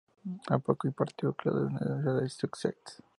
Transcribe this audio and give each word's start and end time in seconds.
Al 0.47 0.61
poco 0.61 0.87
impartió 0.87 1.31
clases 1.33 1.67
en 1.69 1.75
la 1.75 1.81
Universidad 1.93 2.21
de 2.23 2.29
Sussex. 2.29 3.03